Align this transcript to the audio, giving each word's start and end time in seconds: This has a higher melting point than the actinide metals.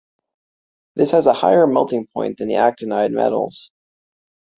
This 0.95 1.11
has 1.11 1.27
a 1.27 1.33
higher 1.33 1.67
melting 1.67 2.07
point 2.07 2.39
than 2.39 2.47
the 2.47 2.55
actinide 2.55 3.11
metals. 3.11 3.69